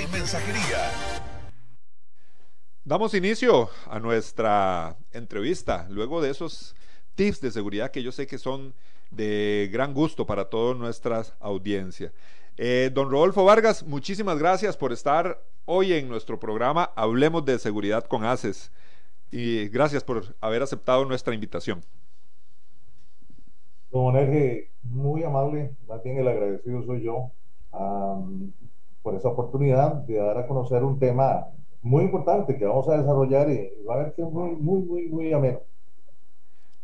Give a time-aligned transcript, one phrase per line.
[0.00, 0.90] y mensajería.
[2.84, 6.74] Damos inicio a nuestra entrevista luego de esos
[7.14, 8.74] tips de seguridad que yo sé que son
[9.10, 12.12] de gran gusto para toda nuestra audiencia.
[12.56, 18.04] Eh, don Rodolfo Vargas, muchísimas gracias por estar hoy en nuestro programa Hablemos de Seguridad
[18.04, 18.72] con ACES
[19.30, 21.82] y gracias por haber aceptado nuestra invitación.
[23.90, 27.32] Don Erge, muy amable, más bien el agradecido soy yo
[29.02, 31.46] por esa oportunidad de dar a conocer un tema
[31.82, 35.08] muy importante que vamos a desarrollar y va a ver que es muy, muy, muy,
[35.08, 35.60] muy ameno.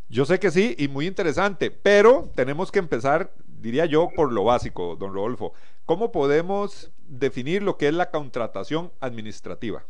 [0.08, 4.44] Yo sé que sí y muy interesante, pero tenemos que empezar, diría yo, por lo
[4.44, 5.52] básico, don Rodolfo.
[5.84, 9.84] ¿Cómo podemos definir lo que es la contratación administrativa?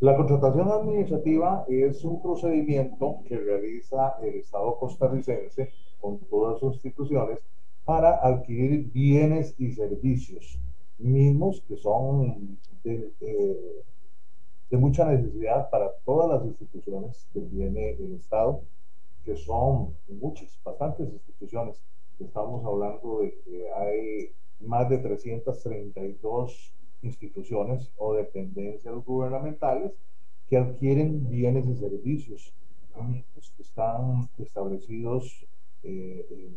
[0.00, 7.40] La contratación administrativa es un procedimiento que realiza el Estado costarricense con todas sus instituciones
[7.86, 10.58] para adquirir bienes y servicios
[10.98, 13.82] mismos que son de, eh,
[14.72, 18.60] mucha necesidad para todas las instituciones que tiene el Estado,
[19.24, 21.80] que son muchas, bastantes instituciones.
[22.18, 29.92] Estamos hablando de que hay más de 332 instituciones o dependencias gubernamentales
[30.48, 32.52] que adquieren bienes y servicios
[33.56, 35.46] que están establecidos
[35.88, 36.50] eh,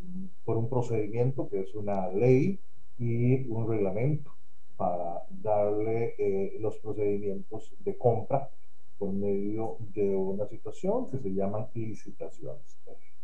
[0.44, 2.60] por un procedimiento que es una ley
[2.98, 4.32] y un reglamento
[4.76, 8.50] para darle eh, los procedimientos de compra
[8.98, 12.78] por medio de una situación que se llaman licitaciones.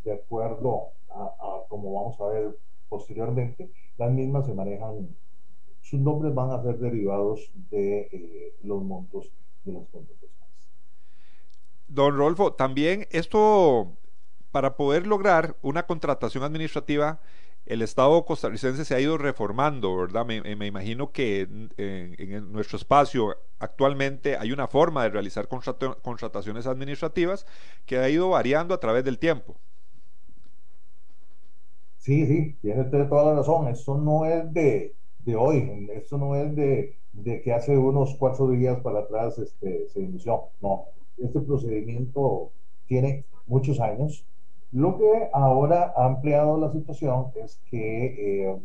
[0.04, 5.10] De acuerdo a, como vamos a ver posteriormente, las mismas se manejan,
[5.82, 9.32] sus nombres van a ser derivados de eh, los montos
[9.64, 10.36] de las contrataciones.
[11.88, 13.94] Don Rolfo, también esto,
[14.56, 17.20] para poder lograr una contratación administrativa,
[17.66, 20.26] el Estado costarricense se ha ido reformando, ¿verdad?
[20.26, 21.42] Me, imagino que
[21.76, 27.46] en, nuestro espacio actualmente hay una forma de realizar contrataciones administrativas
[27.86, 29.58] que ha ido variando a través del tiempo.
[31.98, 33.68] Sí, sí, tiene toda la razón.
[33.68, 34.96] Eso no es de,
[35.38, 36.96] hoy, eso no es de,
[37.44, 40.44] que hace unos cuatro días para atrás este, se inició.
[40.62, 40.86] No,
[41.18, 42.52] este procedimiento
[42.88, 44.26] tiene muchos años
[44.72, 48.60] lo que ahora ha ampliado la situación es que eh,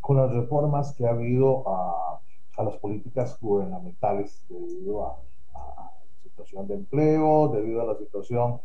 [0.00, 2.20] con las reformas que ha habido a,
[2.58, 5.18] las políticas gubernamentales debido a,
[5.54, 5.90] la
[6.22, 8.60] situación de empleo, debido a la situación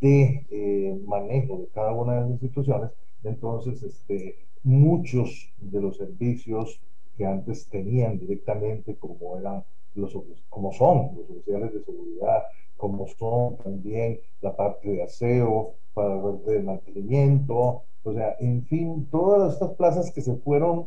[0.00, 2.90] de eh, manejo de cada una de las instituciones,
[3.22, 6.80] entonces este, muchos de los servicios
[7.16, 9.64] que antes tenían directamente como eran
[9.94, 10.16] los
[10.48, 12.44] como son los oficiales de seguridad,
[12.76, 16.14] como son también la parte de aseo, para
[16.48, 20.86] el mantenimiento, o sea, en fin, todas estas plazas que se fueron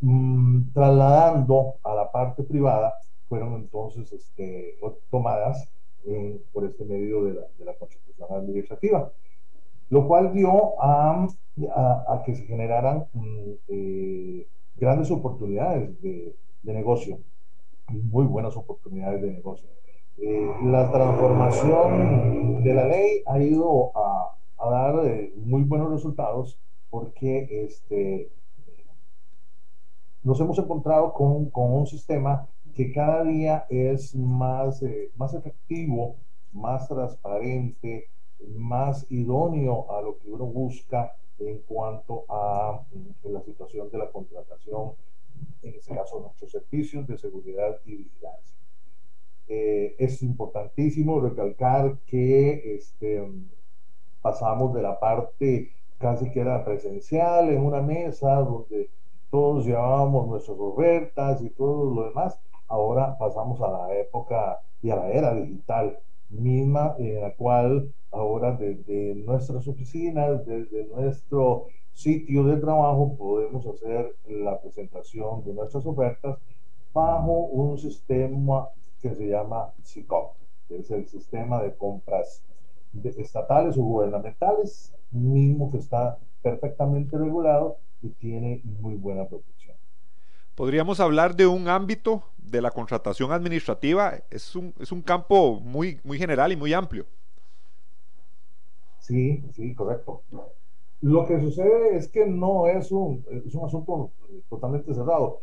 [0.00, 2.94] mm, trasladando a la parte privada
[3.28, 4.78] fueron entonces este,
[5.10, 5.68] tomadas
[6.04, 9.10] eh, por este medio de la, de la Constitución Administrativa,
[9.88, 11.26] lo cual dio a,
[12.24, 14.46] que se generaran mm, eh,
[14.76, 17.18] grandes oportunidades de, de negocio,
[17.88, 19.68] muy buenas oportunidades de negocio.
[20.18, 24.36] Eh, la transformación de la ley ha ido a,
[24.70, 26.58] dar eh, muy buenos resultados
[26.90, 28.30] porque este,
[30.22, 36.16] nos hemos encontrado con, un sistema que cada día es más, eh, más efectivo,
[36.52, 38.08] más transparente,
[38.54, 42.80] más idóneo a lo que uno busca en cuanto a
[43.24, 44.92] la situación de la contratación,
[45.62, 48.61] en este caso nuestros servicios de seguridad y vigilancia.
[49.48, 53.22] Eh, es importantísimo recalcar que este,
[54.22, 58.90] pasamos de la parte casi que era presencial en una mesa donde
[59.30, 62.38] todos llevábamos nuestras ofertas y todo lo demás.
[62.68, 65.98] Ahora pasamos a la época y a la era digital
[66.30, 74.16] misma en la cual ahora desde nuestras oficinas, desde nuestro sitio de trabajo podemos hacer
[74.28, 76.38] la presentación de nuestras ofertas
[76.92, 78.68] bajo un sistema
[79.02, 80.36] que se llama SICOP,
[80.68, 82.42] que es el sistema de compras
[83.04, 89.76] estatales o gubernamentales, mismo que está perfectamente regulado y tiene muy buena protección.
[90.54, 96.00] Podríamos hablar de un ámbito de la contratación administrativa, es un, es un campo muy,
[96.04, 97.06] muy general y muy amplio.
[98.98, 100.22] Sí, sí, correcto.
[101.00, 104.12] Lo que sucede es que no es un, es un asunto
[104.48, 105.40] totalmente cerrado.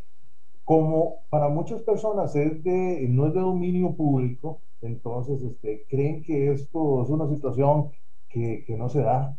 [0.69, 6.51] Como para muchas personas es de, no es de dominio público, entonces este, creen que
[6.51, 7.89] esto es una situación
[8.29, 9.35] que, que no se da.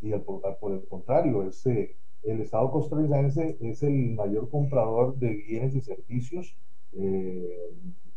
[0.00, 5.34] Y por, por el contrario, es, eh, el Estado costarricense es el mayor comprador de
[5.48, 6.56] bienes y servicios
[6.92, 7.72] eh,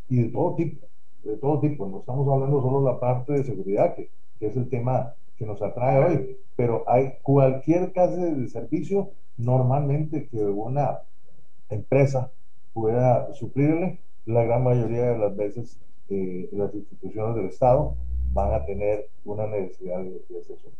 [0.07, 0.85] y de todo tipo,
[1.23, 1.87] de todo tipo.
[1.87, 5.47] No estamos hablando solo de la parte de seguridad, que, que es el tema que
[5.47, 10.99] nos atrae hoy, pero hay cualquier clase de servicio normalmente que una
[11.67, 12.31] empresa
[12.73, 15.79] pueda suplirle, la gran mayoría de las veces
[16.09, 17.95] eh, las instituciones del Estado
[18.33, 20.77] van a tener una necesidad de, de ese asunto.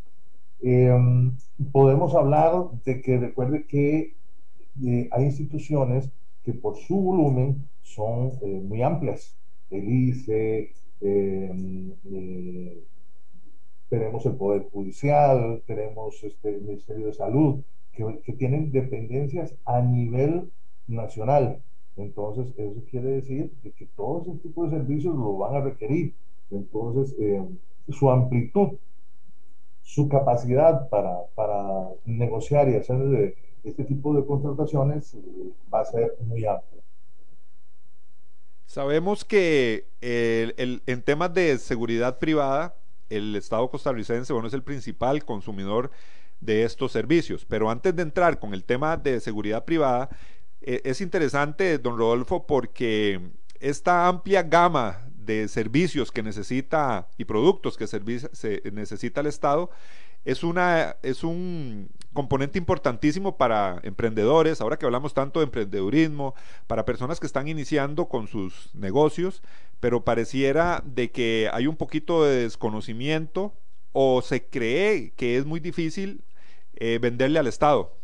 [0.61, 1.35] Em,
[1.71, 4.13] podemos hablar de que recuerde que
[4.85, 6.09] eh, hay instituciones
[6.43, 9.35] que por su volumen son eh, muy amplias.
[9.71, 10.71] El ICE,
[11.01, 12.83] em, eh,
[13.89, 17.61] tenemos el Poder Judicial, tenemos este, el Ministerio de Salud,
[17.93, 20.51] que, que, tienen dependencias a nivel
[20.88, 21.61] nacional.
[21.97, 26.13] Entonces, eso quiere decir que todo ese tipo de servicios lo van a requerir.
[26.49, 27.57] Entonces, em,
[27.89, 28.77] su amplitud
[29.83, 35.19] su capacidad para, para negociar y hacer este tipo de contrataciones eh,
[35.73, 36.81] va a ser muy amplia.
[38.65, 42.75] Sabemos que el, el, en temas de seguridad privada,
[43.09, 45.91] el Estado costarricense bueno, es el principal consumidor
[46.39, 47.45] de estos servicios.
[47.45, 50.09] Pero antes de entrar con el tema de seguridad privada,
[50.62, 53.19] eh, es interesante, don Rodolfo, porque
[53.60, 57.86] esta amplia gama de servicios que necesita y productos que
[58.72, 59.69] necesita el Estado
[60.25, 66.36] es, una, es un componente importantísimo para emprendedores, ahora que hablamos tanto de emprendedurismo,
[66.68, 69.42] para personas que están iniciando con sus negocios,
[69.80, 73.54] pero pareciera de que hay un poquito de desconocimiento
[73.94, 76.24] o se cree que es muy difícil
[76.75, 78.00] eh, venderle al Estado.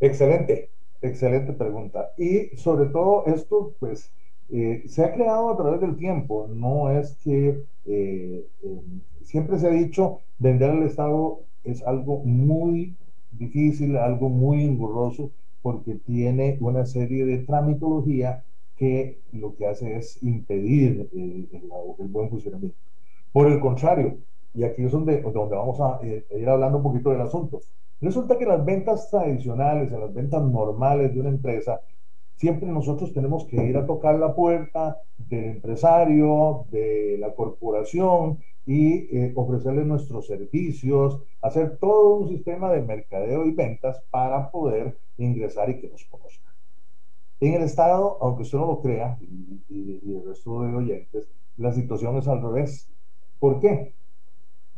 [0.00, 0.70] Excelente,
[1.02, 2.12] excelente pregunta.
[2.16, 4.12] Y sobre todo esto, pues,
[4.50, 8.80] eh, se ha creado a través del tiempo, no es que eh, eh,
[9.22, 12.96] siempre se ha dicho vender al Estado es algo muy
[13.32, 15.30] difícil, algo muy engorroso,
[15.62, 18.42] porque tiene una serie de tramitología
[18.76, 22.76] que lo que hace es impedir el, buen funcionamiento.
[23.32, 24.18] Por el contrario,
[24.54, 27.60] y aquí es donde, donde vamos a, a ir hablando un poquito del asunto,
[28.00, 31.80] resulta que las ventas tradicionales, en las ventas normales de una empresa,
[32.36, 39.16] siempre nosotros tenemos que ir a tocar la puerta del empresario, de la corporación y
[39.16, 45.68] eh, ofrecerle nuestros servicios, hacer todo un sistema de mercadeo y ventas para poder ingresar
[45.70, 46.52] y que nos conozcan.
[47.40, 49.62] En el Estado, aunque usted no lo crea, y,
[50.02, 52.90] y el resto de oyentes, la situación es al revés.
[53.38, 53.94] ¿Por qué?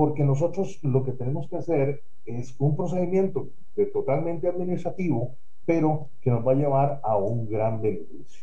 [0.02, 3.50] Porque nosotros lo que tenemos que hacer es un procedimiento
[3.92, 8.42] totalmente administrativo pero que nos va a llevar a un gran beneficio.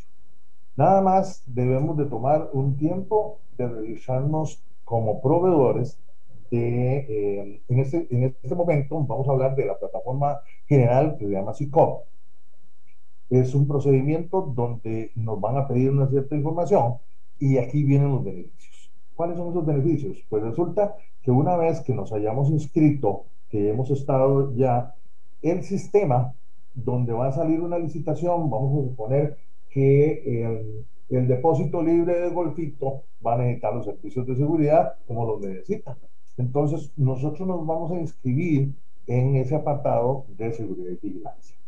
[0.74, 5.98] Nada más debemos de tomar un tiempo de revisarnos como proveedores
[6.50, 11.26] de, eh, en, este, en este momento vamos a hablar de la plataforma general que
[11.26, 12.04] se llama SICOP.
[13.28, 16.94] Es un procedimiento donde nos van a pedir una cierta información
[17.38, 18.59] y aquí vienen los beneficios.
[19.20, 20.16] ¿Cuáles son esos beneficios?
[20.30, 24.94] Pues resulta que una vez que nos hayamos inscrito, que hemos estado ya,
[25.42, 26.32] el sistema
[26.72, 29.36] donde va a salir una licitación, vamos a suponer
[29.68, 35.26] que el, el depósito libre de Golfito va a necesitar los servicios de seguridad como
[35.26, 35.98] los necesita.
[36.38, 38.72] Entonces, nosotros nos vamos a inscribir
[39.06, 41.58] en ese apartado de seguridad y vigilancia.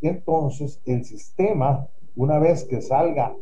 [0.00, 1.86] Entonces, el sistema,
[2.16, 3.36] una vez que salga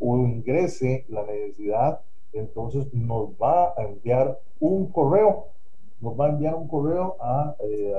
[0.00, 2.00] o ingrese la necesidad,
[2.32, 5.46] entonces nos va a enviar un correo,
[6.00, 7.94] nos va a enviar un correo a, eh,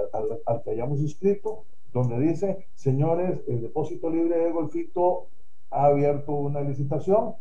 [0.46, 5.28] al, que hayamos inscrito donde dice, señores, el depósito libre de Golfito
[5.72, 7.34] ha abierto una licitación,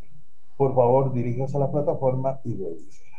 [0.56, 3.16] por favor diríjanse a la plataforma y revísela.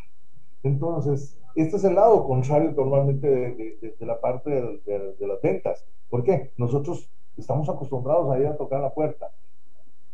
[0.63, 5.85] Entonces, este es el lado contrario normalmente de, la parte de, de, las ventas.
[6.09, 6.51] ¿Por qué?
[6.57, 9.31] Nosotros estamos acostumbrados a ir a tocar la puerta.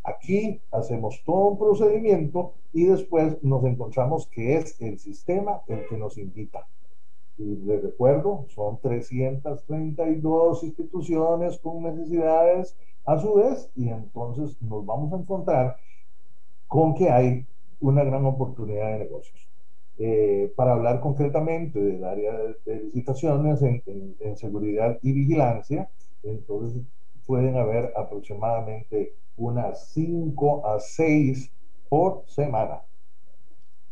[0.06, 5.98] Aquí hacemos todo un procedimiento y después nos encontramos que es el sistema el que
[5.98, 6.68] nos invita.
[7.38, 15.12] Y les recuerdo, son 332 instituciones con necesidades a su vez y entonces nos vamos
[15.12, 15.78] a encontrar
[16.68, 17.46] con que hay
[17.80, 19.50] una gran oportunidad de negocios.
[19.98, 22.34] Eh, para hablar concretamente del área
[22.66, 23.82] de, licitaciones en,
[24.20, 25.90] en, seguridad y vigilancia,
[26.22, 26.82] entonces
[27.26, 31.52] pueden haber aproximadamente unas 5 a 6
[31.90, 32.82] por semana.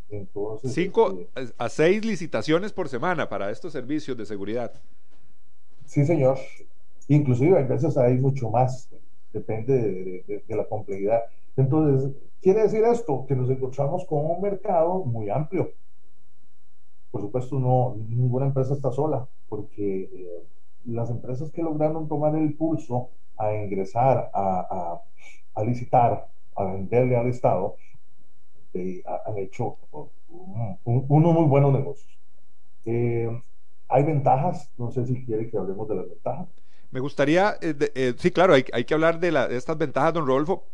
[0.09, 4.71] Entonces, 5 este, a 6 licitaciones por semana para estos servicios de seguridad.
[5.85, 6.37] Sí, señor.
[7.07, 8.89] Inclusive a veces hay mucho más,
[9.33, 11.23] depende de, de la complejidad.
[11.57, 12.11] Entonces,
[12.41, 15.71] quiere decir esto, que nos encontramos con un mercado muy amplio
[17.13, 20.47] por supuesto, no, ninguna empresa está sola, porque eh,
[20.85, 25.01] las empresas que lograron tomar el pulso a ingresar, a,
[25.55, 27.75] a, licitar, a venderle al Estado,
[28.73, 29.77] eh, han hecho
[30.83, 32.17] unos muy buenos negocios.
[32.85, 33.29] Eh,
[33.87, 36.47] hay ventajas, no sé si quiere que hablemos de las ventajas.
[36.91, 37.57] Me gustaría,
[38.17, 40.67] sí, claro, hay, hay que hablar de, la, de, estas ventajas, don Rodolfo,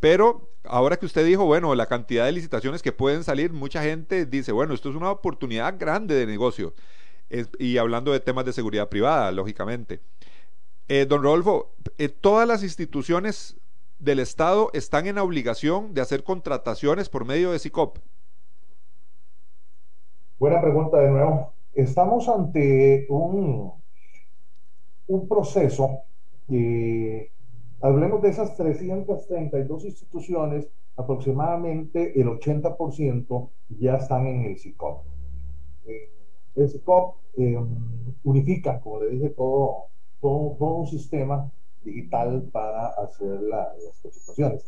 [0.00, 4.26] pero ahora que usted dijo, bueno, la cantidad de licitaciones que pueden salir, mucha gente
[4.26, 6.74] dice, bueno, esto es una oportunidad grande de negocio.
[7.58, 10.00] y hablando de temas de seguridad privada, lógicamente.
[10.88, 13.56] Eh, don Rodolfo, eh, todas las instituciones
[13.98, 17.98] del Estado están en obligación de hacer contrataciones por medio de SICOP.
[20.38, 21.52] Buena pregunta de nuevo.
[21.72, 23.72] Estamos ante un,
[25.06, 26.02] un proceso
[26.48, 27.30] eh,
[27.80, 35.04] Hablemos de esas 332 instituciones, aproximadamente el 80% ya están en el SICOP.
[35.84, 36.10] Eh,
[36.54, 37.58] el SICOP eh,
[38.24, 39.88] unifica, como le dije, todo,
[40.20, 41.50] todo, un sistema
[41.84, 44.64] digital para hacer las contrataciones.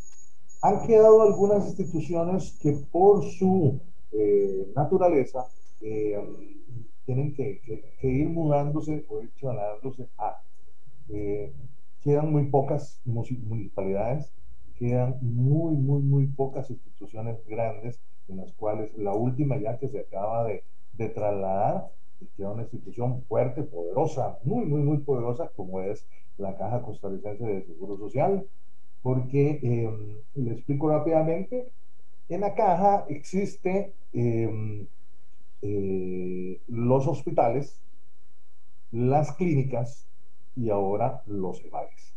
[0.63, 3.81] Han quedado algunas instituciones que por su
[4.13, 5.47] eh, naturaleza
[5.81, 7.61] tienen que,
[8.03, 10.41] ir mudándose o ir trasladándose a
[12.03, 14.33] quedan muy pocas municipalidades,
[14.79, 20.01] quedan muy, muy, muy pocas instituciones grandes, en las cuales la última ya que se
[20.01, 20.65] acaba de,
[20.95, 21.91] de trasladar,
[22.37, 26.07] queda una institución fuerte, poderosa, muy, muy, muy poderosa, como es
[26.37, 28.47] la Caja Costarricense de Seguro Social,
[29.03, 31.73] porque, eh, le explico rápidamente,
[32.29, 34.87] en la caja existe em,
[35.63, 37.81] eh, los hospitales,
[38.91, 40.09] las clínicas,
[40.59, 42.15] y ahora los EVAES.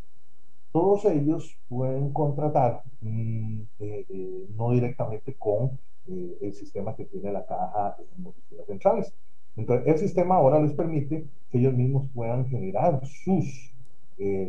[0.71, 7.31] Todos ellos pueden contratar mm, eh, eh, no directamente con eh, el sistema que tiene
[7.31, 9.13] la caja en oficinas centrales.
[9.55, 13.71] Entonces, el sistema ahora les permite que ellos mismos puedan generar sus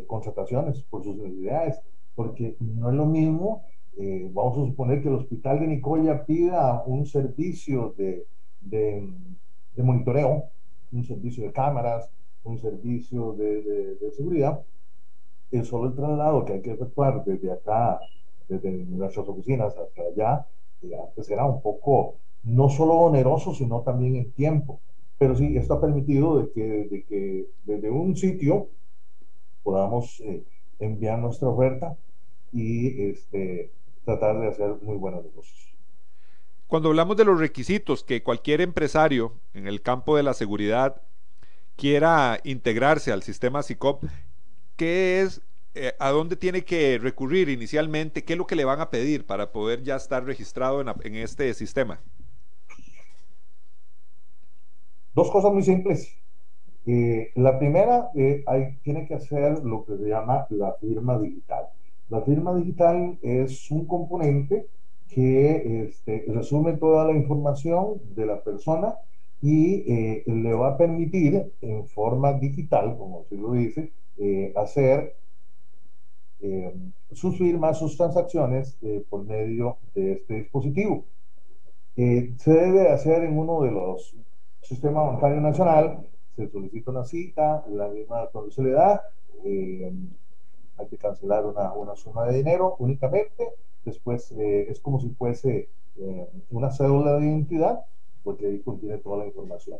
[0.07, 1.79] contrataciones por sus necesidades,
[2.15, 3.63] porque no es lo mismo,
[4.31, 8.25] vamos a suponer que el hospital de Nicoya pida un servicio de,
[8.61, 9.07] de,
[9.75, 10.49] de monitoreo,
[10.91, 12.09] un servicio de cámaras,
[12.43, 14.61] un servicio de, de, seguridad,
[15.51, 17.99] es solo el traslado que hay que efectuar desde acá,
[18.47, 20.47] desde nuestras oficinas hasta allá,
[21.03, 24.81] antes era un poco, no solo oneroso, sino también en tiempo.
[25.23, 26.61] Pero sí, esto ha permitido de que,
[26.91, 28.67] de que desde un sitio
[29.63, 30.43] podamos eh,
[30.79, 31.95] enviar nuestra oferta
[32.51, 33.71] y este,
[34.03, 35.77] tratar de hacer muy buenos negocios.
[36.67, 41.01] Cuando hablamos de los requisitos que cualquier empresario en el campo de la seguridad
[41.77, 44.03] quiera integrarse al sistema SICOP,
[44.75, 45.41] ¿qué es,
[45.73, 48.25] eh, a dónde tiene que recurrir inicialmente?
[48.25, 51.53] ¿Qué es lo que le van a pedir para poder ya estar registrado en, este
[51.53, 52.01] sistema?
[55.15, 56.15] Dos cosas muy simples.
[56.85, 61.69] Eh, la primera, eh, hay, tiene que hacer lo que se llama la firma digital.
[62.09, 64.67] La firma digital es un componente
[65.07, 68.95] que este, resume toda la información de la persona
[69.41, 75.17] y eh, le va a permitir en forma digital, como se lo dice, eh, hacer
[76.39, 76.73] eh,
[77.11, 78.77] sus firmas, sus transacciones
[79.09, 81.05] por medio de este dispositivo.
[81.95, 84.15] se debe hacer en uno de los
[84.63, 89.03] sistemas bancarios nacional, se solicita una cita, la misma se le da,
[89.43, 93.49] hay que cancelar una, una, suma de dinero únicamente,
[93.85, 95.69] después es como si fuese
[96.49, 97.85] una cédula de identidad
[98.23, 99.79] porque ahí contiene toda la información.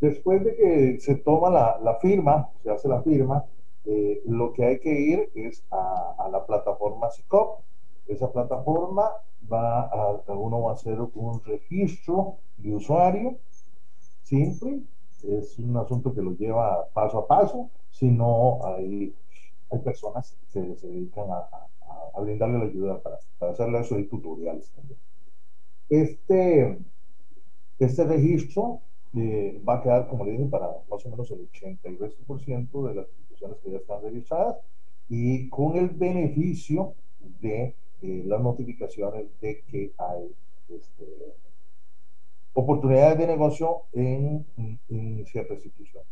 [0.00, 3.44] Después de que se toma la, la firma, se hace la firma,
[3.84, 7.60] eh, lo que hay que ir es a, a la plataforma SICOP.
[8.06, 9.10] Esa plataforma
[9.52, 13.38] va a, uno va a hacer un registro de usuario
[14.22, 14.82] simple,
[15.22, 19.14] es un asunto que lo lleva paso a paso, si no hay,
[19.70, 21.48] hay personas que se dedican a,
[22.14, 24.98] a brindarle la ayuda para, para hacerle eso, hay tutoriales también.
[25.88, 26.78] Este,
[27.78, 28.82] este registro
[29.16, 33.08] eh, va a quedar, como le dije, para más o menos el 82% de las
[33.08, 34.56] instituciones que ya están registradas
[35.08, 40.34] y con el beneficio de eh, las notificaciones de que hay
[40.68, 41.04] este,
[42.52, 44.46] oportunidades de negocio en,
[44.88, 46.02] en, cierta institución.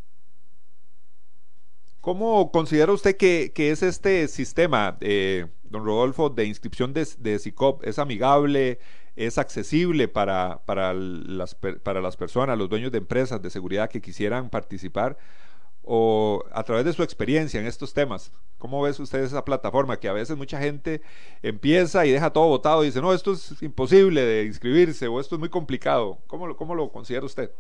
[2.01, 7.85] ¿Cómo considera usted que, es este sistema, eh, don Rodolfo, de inscripción de, de SICOP?
[7.85, 8.79] ¿Es amigable?
[9.17, 14.01] ¿Es accesible para, para, las, para las personas, los dueños de empresas de seguridad que
[14.01, 15.19] quisieran participar?
[15.91, 20.09] O a través de su experiencia en estos temas, ¿cómo ves usted esa plataforma que
[20.09, 21.01] a veces mucha gente
[21.43, 25.37] empieza y deja todo votado y dice, no, esto es imposible de inscribirse o esto
[25.37, 26.19] es muy complicado?
[26.27, 27.51] ¿Cómo lo, cómo lo considera usted?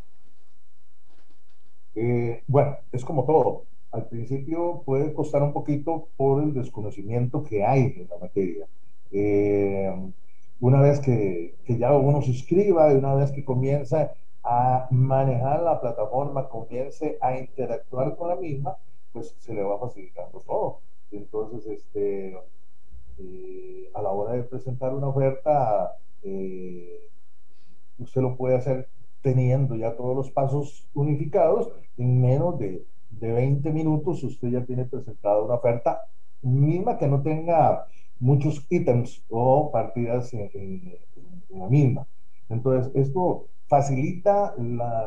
[1.95, 3.67] Eh, bueno, es como todo.
[3.91, 8.67] Al principio puede costar un poquito por el desconocimiento que hay en la materia.
[9.11, 9.91] Eh,
[10.61, 14.13] una vez que, que ya uno se inscriba y una vez que comienza
[14.51, 18.77] a manejar la plataforma, comience a interactuar con la misma,
[19.13, 20.81] pues se le va facilitando todo.
[21.11, 22.35] Entonces, este,
[23.19, 27.11] eh, a la hora de presentar una oferta, eh,
[27.99, 28.89] usted lo puede hacer
[29.23, 34.85] teniendo ya todos los pasos unificados en menos de, de 20 minutos usted ya tiene
[34.85, 36.03] presentada una oferta
[36.41, 37.87] misma que no tenga
[38.21, 42.07] muchos ítems o partidas en, en la misma.
[42.49, 45.07] Entonces, esto facilita, la,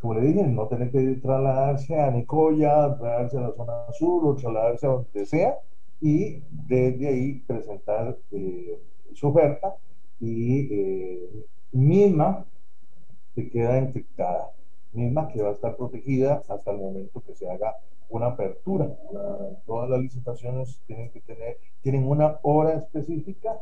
[0.00, 4.34] como le dije, no tener que trasladarse a Nicoya, trasladarse a la zona sur o
[4.34, 5.58] trasladarse a donde sea
[6.00, 8.78] y desde ahí presentar eh,
[9.14, 9.76] su oferta
[10.20, 12.46] y eh, misma
[13.34, 14.52] que queda encriptada,
[14.92, 17.76] misma que va a estar protegida hasta el momento que se haga
[18.08, 18.88] una apertura.
[19.66, 23.58] todas las licitaciones tienen que tener, tienen una hora específica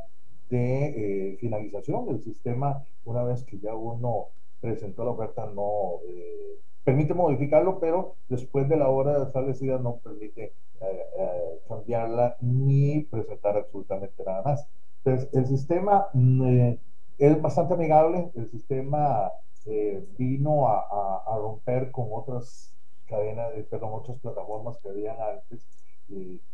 [0.48, 4.28] de eh, finalización del sistema una vez que ya uno
[4.60, 10.54] presentó la oferta no eh, permite modificarlo pero después de la hora establecida no permite
[10.80, 14.68] eh, cambiarla ni presentar absolutamente nada más.
[15.04, 16.72] Entonces el sistema mm,
[17.18, 18.30] es bastante amigable.
[18.34, 19.30] El sistema
[20.18, 22.74] vino a, romper con otras
[23.06, 25.66] cadenas perdón otras plataformas que habían antes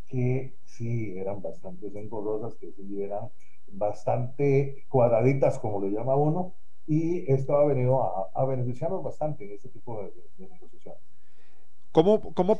[0.06, 3.30] que sí eran bastante engorrosas que sí eran
[3.72, 6.54] bastante cuadraditas, como le llama uno,
[6.86, 8.02] y esto ha venido
[8.34, 11.00] a, beneficiarnos bastante en este tipo de, negociaciones.
[11.92, 12.58] ¿Cómo, cómo,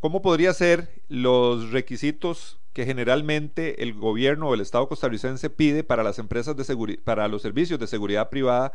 [0.00, 6.02] ¿Cómo podría ser los requisitos que generalmente el gobierno o el Estado costarricense pide para
[6.02, 8.72] las empresas de seguridad, para los servicios de seguridad privada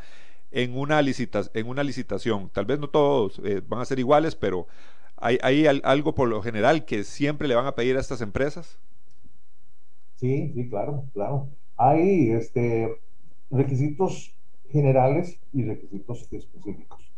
[0.51, 2.49] en una, licita en una licitación?
[2.49, 4.67] Tal vez no todos eh, van a ser iguales, pero
[5.15, 8.77] ¿hay, ¿hay algo por lo general que siempre le van a pedir a estas empresas?
[10.17, 11.49] Sí, sí, claro, claro.
[11.77, 12.97] Hay este,
[13.51, 14.35] requisitos
[14.69, 17.11] generales y requisitos específicos.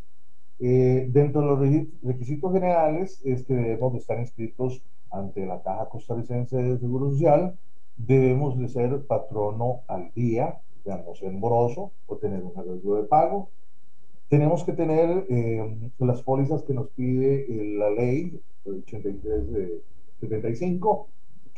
[0.60, 5.88] Eh, dentro de los requisitos generales es que debemos de estar inscritos ante la Caja
[5.88, 7.58] Costarricense de Seguro Social,
[7.98, 13.50] debemos de ser patrono al día, digamos, en moroso o tener un arreglo de pago.
[14.30, 19.82] Tenemos que tener eh, las pólizas que nos pide eh, la ley 83 de
[20.20, 21.08] 75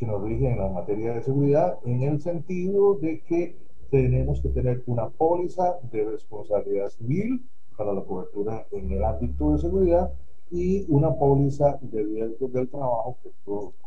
[0.02, 3.56] que nos rigen en la materia de seguridad, en el sentido de que
[3.92, 9.60] tenemos que tener una póliza de responsabilidad civil para la cobertura en el ámbito de
[9.60, 10.12] seguridad
[10.50, 13.30] y una póliza de riesgo del trabajo que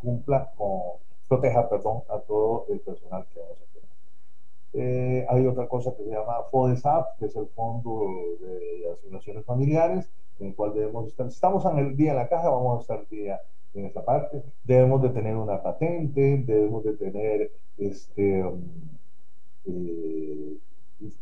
[0.00, 0.83] cumpla con,
[1.29, 4.87] proteja perdón, a todo el personal que vamos a tener.
[4.87, 8.03] Eh, hay otra cosa que se llama FODESAP, que es el Fondo
[8.40, 11.27] de Asignaciones Familiares, en el cual debemos estar.
[11.27, 13.40] estamos en el día en la caja, vamos a estar día
[13.74, 14.42] en esta parte.
[14.64, 18.44] Debemos de tener una patente, debemos de tener, este,
[19.66, 20.56] eh,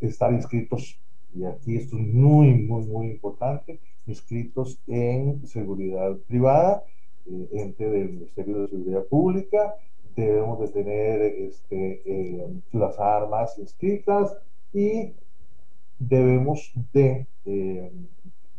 [0.01, 0.99] estar inscritos,
[1.35, 6.85] y aquí esto es muy, muy, muy importante, inscritos en seguridad privada,
[7.27, 9.75] eh, ente del Ministerio de Seguridad Pública,
[10.15, 14.37] debemos de tener este, eh, las armas inscritas
[14.75, 15.15] y
[15.99, 17.27] debemos de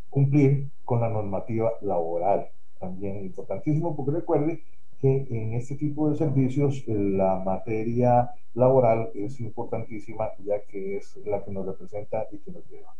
[0.09, 2.49] cumplir con la normativa laboral
[2.83, 4.61] también importantísimo, porque recuerde
[4.99, 11.17] que en este tipo de servicios eh, la materia laboral es importantísima, ya que es
[11.25, 12.93] la que nos representa y que nos lleva.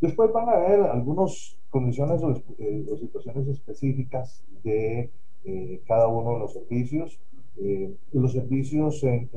[0.00, 5.10] Después van a haber algunas condiciones o, eh, situaciones específicas de
[5.44, 7.20] eh, cada uno de los servicios.
[8.12, 9.30] los servicios en,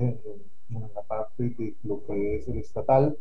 [0.95, 3.15] la parte de lo que es el estatal,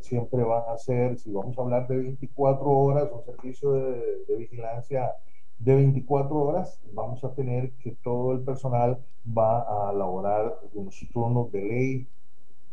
[0.00, 4.36] siempre van a ser, si vamos a hablar de 24 horas, un servicio de, de
[4.36, 5.14] vigilancia
[5.60, 11.52] de 24 horas vamos a tener que todo el personal va a laborar unos turnos
[11.52, 12.08] de ley,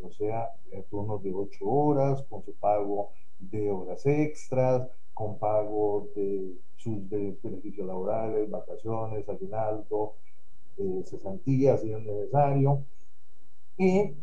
[0.02, 0.50] o sea,
[0.90, 7.86] turnos de 8 horas, con su pago de horas extras, con pago de sus beneficios
[7.86, 10.14] laborales, vacaciones, aguinaldo,
[10.78, 12.86] eh, cesantías si es necesario.
[13.78, 14.14] Y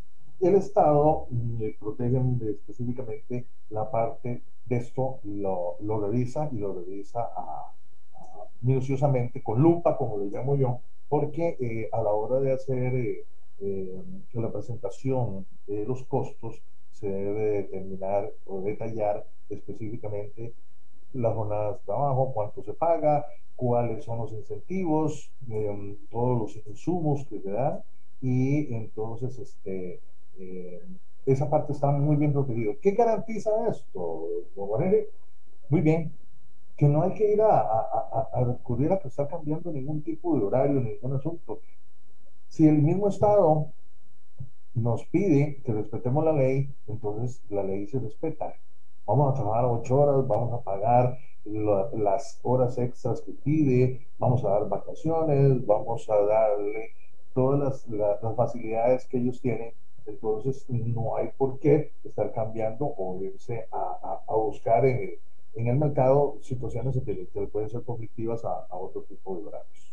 [0.40, 1.29] el Estado
[1.61, 2.18] eh, protege
[2.50, 7.29] específicamente la parte de esto, lo, lo revisa y lo revisa
[8.64, 13.25] minuciosamente, con lupa, como le llamo yo, porque eh, a la hora de hacer eh,
[13.61, 20.55] eh, la presentación de los costos se debe determinar o detallar específicamente
[21.12, 25.31] las jornadas de trabajo, cuánto se paga, cuáles son los incentivos,
[26.11, 27.83] todos los insumos que se dan
[28.20, 30.01] y entonces este,
[31.27, 32.73] esa parte está muy bien protegida.
[32.83, 34.29] ¿Qué garantiza esto,
[35.68, 36.12] Muy bien,
[36.77, 40.37] que no hay que ir a, a, a, recurrir a que está cambiando ningún tipo
[40.37, 41.61] de horario, ningún asunto.
[42.49, 43.73] Si el mismo Estado
[44.75, 48.55] nos pide que respetemos la ley, entonces la ley se respeta.
[49.07, 54.51] Vamos a trabajar ocho horas, vamos a pagar las horas extras que pide, vamos a
[54.51, 56.91] dar vacaciones, vamos a darle
[57.35, 59.75] todas las, las facilidades que ellos tienen
[60.07, 65.19] entonces no hay por qué estar cambiando o irse a, a buscar en el,
[65.57, 69.93] en el mercado situaciones que, pueden ser conflictivas a, otro tipo de horarios.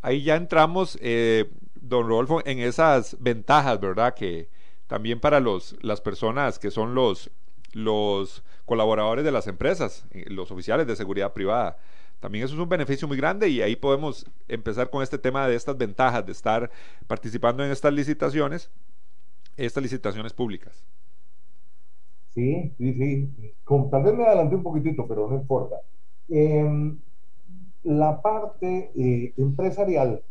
[0.00, 4.14] Ahí ya entramos, eh, don Rodolfo, en esas ventajas, ¿verdad?
[4.14, 4.48] Que
[4.86, 7.30] también para los, las personas que son los,
[7.72, 11.78] los colaboradores de las empresas, eh, los oficiales de seguridad privada.
[12.20, 15.54] También eso es un beneficio muy grande y ahí podemos empezar con este tema de
[15.54, 16.70] estas ventajas de estar
[17.06, 18.70] participando en estas licitaciones,
[19.56, 20.84] estas licitaciones públicas.
[22.38, 23.54] Sí, sí, sí.
[23.64, 25.82] Con, tal vez me adelanté un poquitito, pero no importa.
[26.28, 27.00] Em,
[27.84, 30.22] la parte eh, empresarial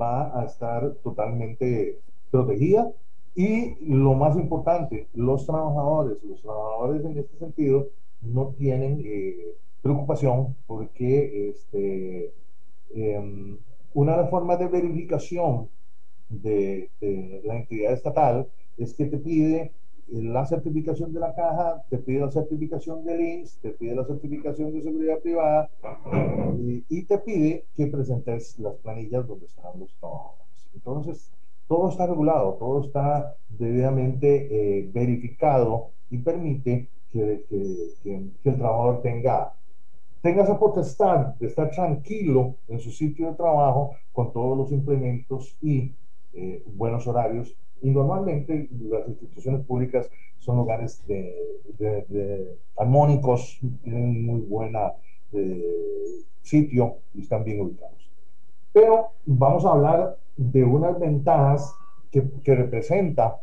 [0.00, 2.92] va a estar totalmente protegida
[3.34, 7.88] y lo más importante, los trabajadores, los trabajadores en este sentido
[8.20, 12.34] no tienen eh, preocupación porque este,
[12.90, 13.58] em,
[13.94, 15.70] una de las formas de verificación
[16.28, 19.72] de, de la entidad estatal es que te pide
[20.10, 24.72] la certificación de la caja, te pide la certificación del INS, te pide la certificación
[24.72, 25.70] de seguridad privada
[26.88, 30.68] y, te pide que presentes las planillas donde están los trabajadores.
[30.74, 31.30] Entonces,
[31.66, 37.44] todo está regulado, todo está debidamente eh, verificado y permite que,
[38.02, 39.52] que, el trabajador tenga,
[40.22, 45.56] tenga esa potestad de estar tranquilo en su sitio de trabajo con todos los implementos
[45.60, 45.92] y
[46.32, 51.34] eh, buenos horarios y normalmente las instituciones públicas son lugares de,
[51.78, 54.92] de, armónicos, tienen muy buena
[55.32, 58.10] eh, sitio y están bien ubicados.
[58.72, 61.74] Pero vamos a hablar de unas ventajas
[62.10, 63.40] que, que representa,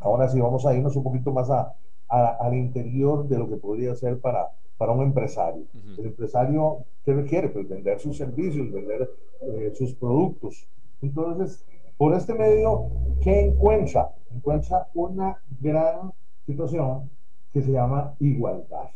[0.00, 1.74] ahora sí vamos a irnos un poquito más a,
[2.08, 5.64] al interior de lo que podría ser para, para un empresario.
[5.98, 7.48] El empresario, ¿qué requiere?
[7.48, 9.10] Pues vender sus servicios, vender
[9.40, 10.68] eh, sus productos.
[11.02, 11.64] Entonces,
[11.96, 12.90] por este medio,
[13.22, 14.14] ¿qué encuentra?
[14.34, 16.12] Encuentra una gran
[16.46, 17.10] situación
[17.52, 18.90] que se llama igualdad.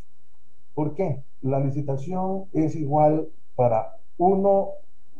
[0.74, 1.22] ¿Por qué?
[1.42, 4.68] La licitación es igual para 1,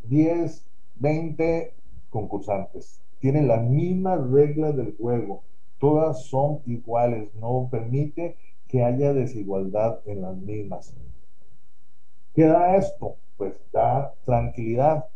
[0.05, 1.75] 10, 20
[2.11, 3.01] concursantes.
[3.21, 5.43] Tienen las mismas reglas del juego.
[5.79, 7.33] Todas son iguales.
[7.35, 8.37] No permite
[8.67, 10.95] que haya desigualdad en las mismas.
[12.35, 13.17] ¿Qué da esto?
[13.37, 15.07] Pues da tranquilidad,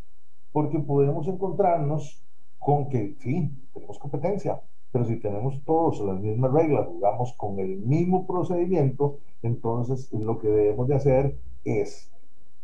[0.53, 2.22] porque podemos encontrarnos
[2.63, 4.61] con que sí, tenemos competencia,
[4.93, 10.49] pero si tenemos todos las mismas reglas, jugamos con el mismo procedimiento, entonces lo que
[10.49, 12.11] debemos de hacer es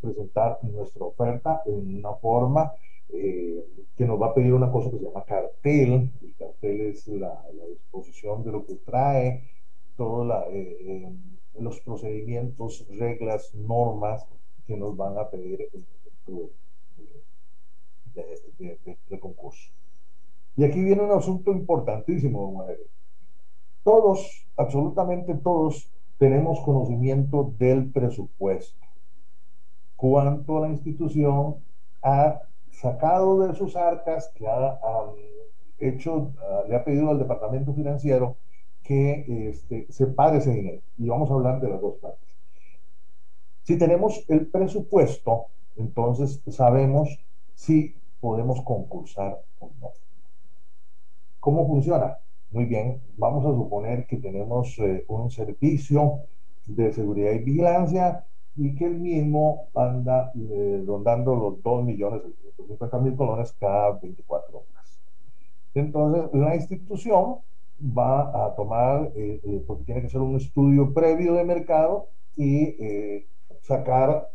[0.01, 2.73] presentar nuestra oferta en una forma
[3.09, 3.65] eh,
[3.97, 6.13] que nos va a pedir una cosa que se llama cartel.
[6.23, 9.43] El cartel es la, disposición de lo que trae,
[9.97, 11.13] todos eh, eh,
[11.59, 14.25] los procedimientos, reglas, normas
[14.67, 15.85] que nos van a pedir el
[18.59, 19.71] de, de concurso.
[20.59, 22.77] Y aquí viene un asunto importantísimo, don
[23.85, 28.85] Todos, absolutamente todos, tenemos conocimiento del presupuesto.
[29.95, 31.59] Cuánto la institución
[32.03, 32.43] ha
[32.73, 34.81] sacado de sus arcas, que ha,
[35.79, 38.35] hecho, ah, le ha pedido al departamento financiero
[38.83, 40.83] que este, separe ese dinero.
[40.99, 42.37] Y vamos a hablar de las dos partes.
[43.63, 47.17] Si tenemos el presupuesto, entonces sabemos
[47.55, 49.93] si podemos concursar o no.
[51.41, 52.19] ¿Cómo funciona?
[52.51, 56.21] Muy bien, vamos a suponer que tenemos eh, un servicio
[56.67, 58.25] de seguridad y vigilancia
[58.57, 62.23] y que el mismo anda eh, rondando los 2 millones
[63.03, 65.01] mil colones cada 24 horas.
[65.75, 67.37] Entonces, la institución
[67.81, 73.25] va a tomar, eh, porque tiene que ser un estudio previo de mercado y
[73.63, 74.29] sacar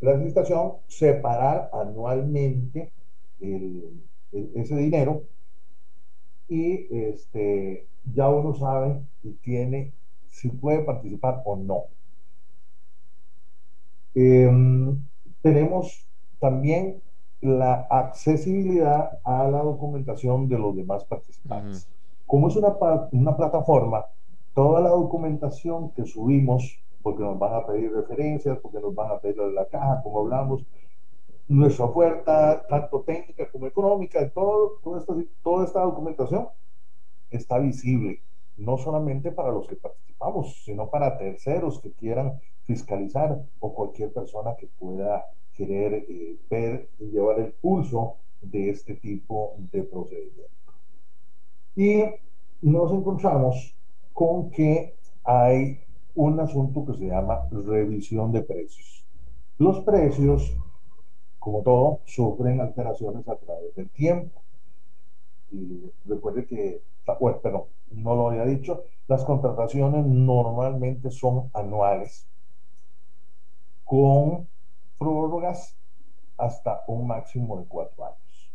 [0.00, 2.92] la licitación, separar anualmente
[3.40, 5.22] ese dinero
[6.52, 9.94] y este, ya uno sabe y tiene
[10.26, 11.84] si puede participar o no.
[14.14, 15.02] Em,
[15.40, 16.06] tenemos
[16.38, 17.02] también
[17.40, 21.88] la accesibilidad a la documentación de los demás participantes.
[22.26, 22.76] Como es una,
[23.12, 24.04] una plataforma,
[24.54, 29.18] toda la documentación que subimos, porque nos van a pedir referencias, porque nos van a
[29.18, 30.64] pedir la caja, como hablamos,
[31.48, 36.48] nuestra oferta, tanto técnica como económica, todo, toda, esta, toda esta documentación
[37.30, 38.22] está visible,
[38.56, 44.54] no solamente para los que participamos, sino para terceros que quieran fiscalizar o cualquier persona
[44.56, 50.50] que pueda querer eh, ver y llevar el pulso de este tipo de procedimiento.
[51.76, 52.04] Y
[52.62, 53.74] nos encontramos
[54.12, 55.80] con que hay
[56.14, 59.04] un asunto que se llama revisión de precios.
[59.58, 60.56] Los precios,
[61.42, 64.42] como todo, sufren alteraciones a través del tiempo.
[65.50, 66.82] Y recuerde que,
[67.20, 72.26] bueno, perdón, no lo había dicho, las contrataciones normalmente son anuales,
[73.84, 74.48] con
[74.98, 75.76] prórrogas
[76.38, 78.52] hasta un máximo de cuatro años.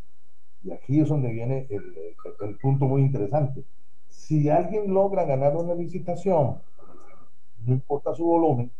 [0.64, 3.64] Y aquí es donde viene el, el punto muy interesante
[4.08, 6.62] si alguien logra ganar una licitación,
[7.66, 8.72] no importa su volumen,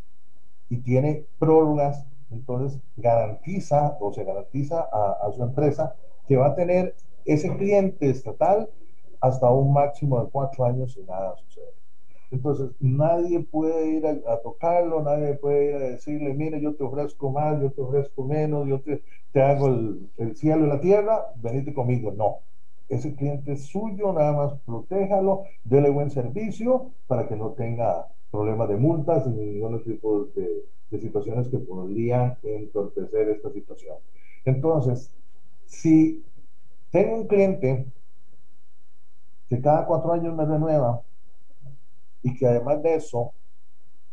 [0.70, 5.96] y tiene prórrogas, entonces garantiza o se garantiza a, su empresa
[6.28, 8.70] que va a tener ese cliente estatal
[9.22, 11.74] hasta un máximo de cuatro años y nada sucede.
[12.30, 17.32] Entonces, nadie puede ir a, tocarlo, nadie puede ir a decirle, mire, yo te ofrezco
[17.32, 21.74] más, yo te ofrezco menos, yo te, hago el, el cielo y la tierra, venite
[21.74, 22.12] conmigo.
[22.12, 22.40] No,
[22.90, 28.70] ese cliente es suyo, nada más protéjalo, dele buen servicio para que no tenga problemas
[28.70, 33.98] de multas ni ningún tipo de, de situaciones que podrían entorpecer esta situación.
[34.46, 35.14] Entonces,
[35.66, 36.24] si
[36.92, 37.86] tengo un cliente
[39.50, 41.02] que cada cuatro años me renueva
[42.24, 43.34] y que además de eso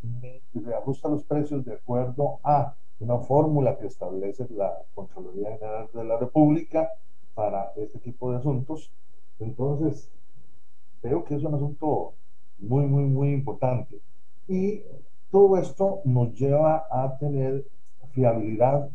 [0.03, 6.05] me reajusta los precios de acuerdo a una fórmula que establece la Contraloría General de
[6.05, 6.91] la República,
[7.35, 8.91] para este tipo de asuntos.
[9.39, 10.09] Entonces,
[11.03, 12.15] creo que es un asunto
[12.59, 14.01] muy, muy, muy importante.
[14.49, 14.83] Y
[15.35, 17.67] todo esto nos lleva a tener
[18.13, 18.89] fiabilidad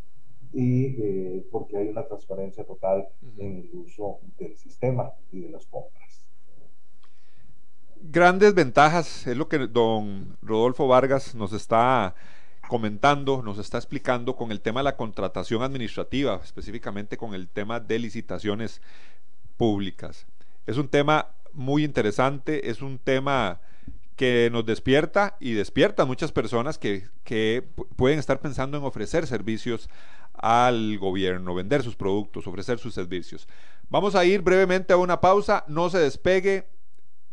[0.53, 5.65] y eh, porque hay una transparencia total en el uso del sistema y de las
[5.65, 6.25] compras.
[8.01, 12.15] Grandes ventajas, es lo que don Rodolfo Vargas nos está
[12.69, 17.81] comentando, nos está explicando con el tema de la contratación administrativa, específicamente con el tema
[17.81, 18.81] de licitaciones
[19.57, 20.25] públicas.
[20.65, 23.59] Es un tema muy interesante, es un tema
[24.19, 27.63] que nos despierta y despierta a muchas personas que, que
[27.95, 29.89] pueden estar pensando en ofrecer servicios
[30.33, 33.47] al gobierno, vender sus productos, ofrecer sus servicios.
[33.87, 36.67] Vamos a ir brevemente a una pausa, no se despegue,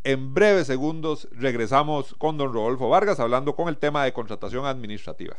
[0.04, 5.38] en breves segundos regresamos con don Rodolfo Vargas hablando con el tema de contratación administrativa.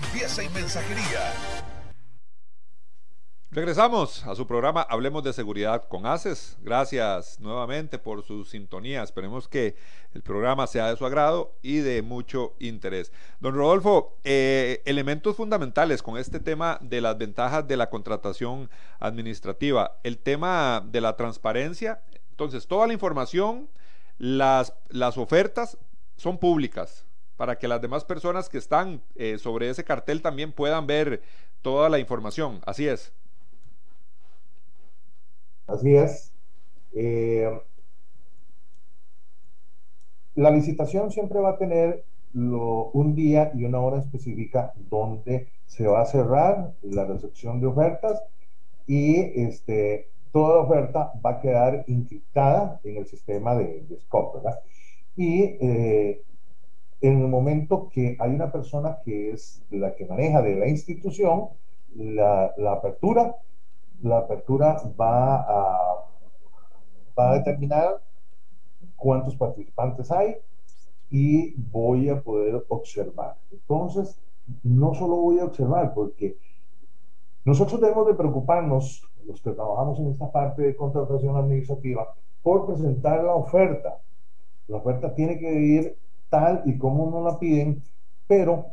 [0.01, 1.33] limpieza y mensajería.
[3.53, 6.57] Regresamos a su programa Hablemos de Seguridad con ACES.
[6.61, 9.03] Gracias nuevamente por su sintonía.
[9.03, 9.75] Esperemos que
[10.13, 13.11] el programa sea de su agrado y de mucho interés.
[13.41, 19.99] Don Rodolfo, eh, elementos fundamentales con este tema de las ventajas de la contratación administrativa.
[20.03, 22.01] El tema de la transparencia.
[22.29, 23.69] Entonces, toda la información,
[24.17, 25.77] las, las ofertas
[26.15, 27.05] son públicas
[27.41, 31.23] para que las demás personas que están eh, sobre ese cartel también puedan ver
[31.63, 32.59] toda la información.
[32.67, 33.11] Así es.
[35.65, 36.31] Así es.
[36.93, 37.49] Eh,
[40.35, 46.01] la licitación siempre va a tener un día y una hora específica donde se va
[46.01, 48.21] a cerrar la recepción de ofertas
[48.85, 54.45] y este, toda oferta va a quedar encriptada en el sistema de, de SCOP.
[55.15, 56.21] Y eh,
[57.01, 61.49] en el momento que hay una persona que es la que maneja de la institución
[61.95, 63.35] la, apertura,
[64.03, 66.05] la apertura va a,
[67.17, 68.01] va a determinar
[68.95, 70.37] cuántos participantes hay
[71.09, 73.35] y voy a poder observar.
[73.51, 74.21] Entonces,
[74.63, 76.37] no solo voy a observar, porque
[77.43, 83.23] nosotros debemos de preocuparnos, los que trabajamos en esta parte de contratación administrativa, por presentar
[83.23, 83.99] la oferta.
[84.67, 85.97] La oferta tiene que ir
[86.31, 87.83] tal y como nos la piden,
[88.25, 88.67] pero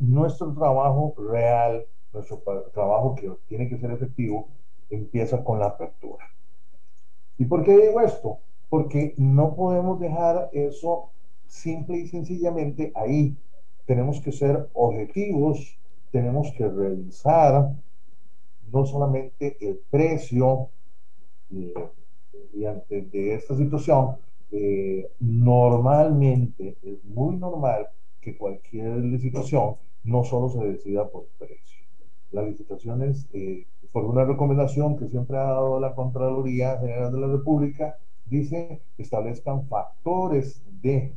[0.00, 2.42] nuestro trabajo real, nuestro
[2.74, 4.48] trabajo que tiene que ser efectivo,
[4.90, 6.26] empieza con la apertura.
[7.38, 8.38] ¿Y por qué digo esto?
[8.68, 11.10] Porque no podemos dejar eso
[11.46, 13.36] simple y sencillamente ahí.
[13.86, 15.78] Tenemos que ser objetivos,
[16.10, 17.70] tenemos que revisar
[18.72, 20.70] no solamente el precio,
[21.52, 21.72] eh,
[22.52, 24.16] y de esta situación,
[24.52, 27.88] eh, normalmente es muy normal
[28.20, 31.84] que cualquier licitación no solo se decida por precio.
[32.32, 37.26] Las licitaciones, eh, por una recomendación que siempre ha dado la Contraloría General de la
[37.28, 41.12] República, dice establezcan factores de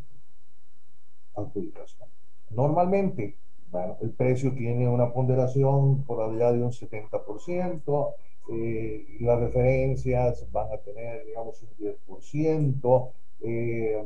[1.36, 2.10] adjudicación.
[2.50, 3.38] Normalmente,
[3.72, 8.14] bueno, el precio tiene una ponderación por allá de un 70%,
[8.52, 13.12] eh, las referencias van a tener, digamos, un 10%,
[13.44, 14.02] eh,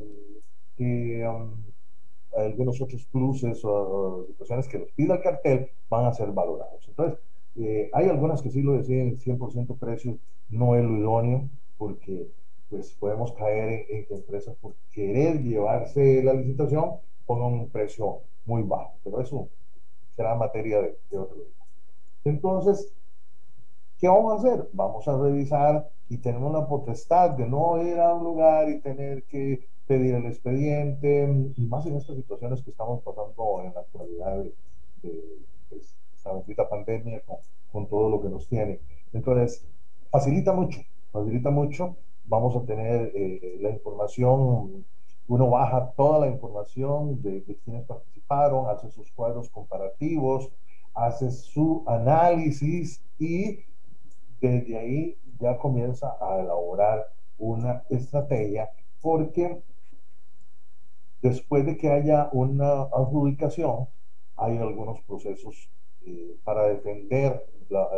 [0.80, 1.64] um,
[2.36, 6.88] algunos otros pluses o, situaciones que los pida el cartel van a ser valorados.
[6.88, 7.20] Entonces,
[7.56, 10.18] eh, hay algunas que sí lo deciden 100% precio,
[10.50, 12.28] no es lo idóneo, porque
[12.70, 16.96] pues podemos caer en, que empresas por querer llevarse la licitación
[17.26, 19.50] pongan un precio muy bajo, pero eso
[20.16, 21.46] será materia de, de otro día.
[22.24, 22.94] Entonces,
[24.00, 24.70] ¿qué vamos a hacer?
[24.74, 29.24] Vamos a revisar y tenemos la potestad de no ir a un lugar y tener
[29.24, 34.44] que pedir el expediente, y más en estas situaciones que estamos pasando en la actualidad
[35.02, 35.40] de,
[35.70, 37.38] pues, esta bendita pandemia con,
[37.72, 38.80] con, todo lo que nos tiene.
[39.14, 39.66] Entonces,
[40.12, 41.96] facilita mucho, facilita mucho.
[42.26, 44.86] Vamos a tener eh, la información,
[45.30, 50.50] uno baja toda la información de, de quienes participaron, hace sus cuadros comparativos,
[50.94, 53.60] hace su análisis y
[54.42, 58.70] desde ahí ya comienza a elaborar una estrategia
[59.02, 59.62] porque
[61.22, 63.88] después de que haya una adjudicación,
[64.36, 65.70] hay algunos procesos
[66.06, 67.90] eh, para defender la,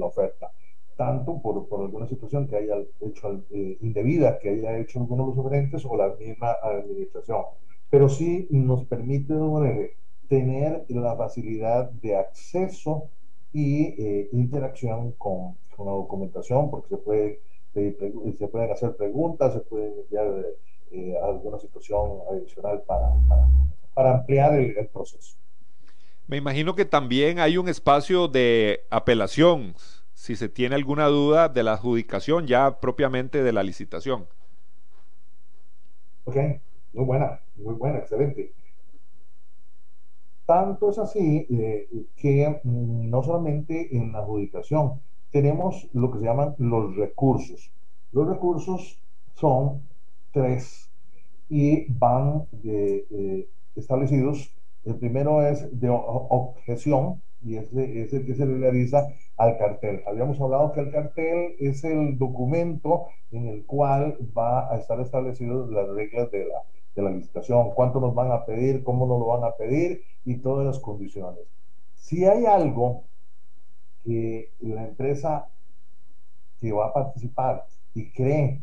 [0.00, 0.50] oferta,
[0.96, 5.38] tanto por, alguna situación que haya hecho eh, indebida, que haya hecho alguno de los
[5.38, 7.44] oferentes o la misma administración.
[7.90, 9.34] Pero sí nos permite
[10.28, 13.08] tener la facilidad de acceso
[13.52, 17.40] y eh, interacción con, con la documentación, porque se, puede,
[17.74, 20.26] se pueden hacer preguntas, se pueden enviar
[20.90, 23.12] eh, alguna situación adicional para,
[23.94, 25.36] para, ampliar el, proceso.
[26.26, 29.74] Me imagino que también hay un espacio de apelación
[30.14, 34.26] si se tiene alguna duda de la adjudicación ya propiamente de la licitación.
[36.24, 36.36] Ok,
[36.94, 38.52] muy buena, muy buena, excelente.
[40.46, 45.00] Tanto es así eh, que mm, no solamente en la adjudicación,
[45.36, 47.70] tenemos lo que se llaman los recursos.
[48.10, 48.98] Los recursos
[49.34, 49.82] son
[50.32, 50.90] tres
[51.50, 54.50] y van de, establecidos.
[54.86, 60.02] El primero es de objeción y es el que se realiza al cartel.
[60.06, 65.68] Habíamos hablado que el cartel es el documento en el cual va a estar establecidas
[65.68, 66.62] las reglas de la,
[66.94, 70.38] de la licitación, cuánto nos van a pedir, cómo nos lo van a pedir y
[70.38, 71.44] todas las condiciones.
[71.94, 73.04] Si hay algo
[74.06, 75.48] que la empresa
[76.60, 78.62] que va a participar y cree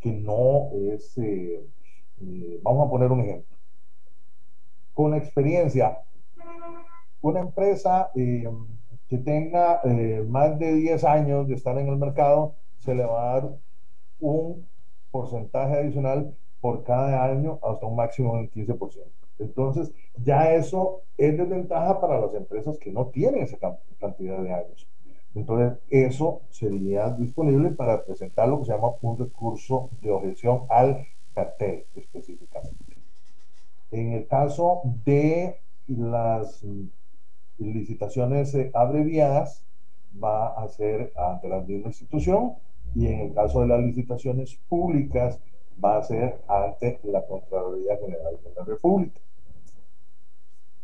[0.00, 1.62] que no es, eh,
[2.22, 3.56] eh, vamos a poner un ejemplo,
[4.94, 5.98] con experiencia,
[7.20, 8.48] una empresa eh,
[9.08, 9.82] que tenga
[10.28, 13.50] más de 10 años de estar en el mercado, se le va a dar
[14.20, 14.66] un
[15.10, 19.04] porcentaje adicional por cada año hasta un máximo del 15%.
[19.38, 19.92] Entonces,
[20.22, 23.58] ya eso es desventaja para las empresas que no tienen esa
[23.98, 24.88] cantidad de años.
[25.34, 31.06] Entonces, eso sería disponible para presentar lo que se llama un recurso de objeción al
[31.34, 32.96] cartel específicamente.
[33.90, 36.64] En el caso de las
[37.58, 39.64] licitaciones abreviadas,
[40.22, 42.54] va a ser ante la misma institución
[42.94, 45.38] y en el caso de las licitaciones públicas,
[45.82, 49.20] va a ser ante la Contraloría General de la República.